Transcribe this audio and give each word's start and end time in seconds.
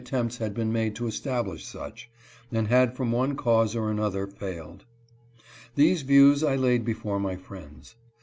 tempts 0.03 0.37
had 0.37 0.51
been 0.55 0.73
made 0.73 0.95
to 0.95 1.05
establish 1.05 1.63
such, 1.63 2.09
and 2.51 2.69
had 2.69 2.97
from 2.97 3.11
one 3.11 3.35
cause 3.35 3.75
or 3.75 3.91
another 3.91 4.25
failed. 4.25 4.83
These 5.75 6.01
views 6.01 6.43
I 6.43 6.55
laid 6.55 6.83
before 6.83 7.19
my 7.19 7.35
friends. 7.35 7.93